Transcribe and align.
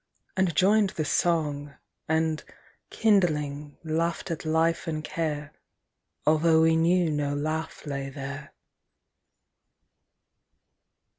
—and 0.35 0.55
joined 0.55 0.89
the 0.97 1.05
song; 1.05 1.75
And, 2.09 2.43
kindling, 2.89 3.77
laughed 3.83 4.31
at 4.31 4.45
life 4.45 4.87
and 4.87 5.03
care, 5.03 5.53
Although 6.25 6.61
we 6.63 6.75
knew 6.75 7.11
no 7.11 7.35
laugh 7.35 7.85
lay 7.85 8.09
there. 8.09 8.51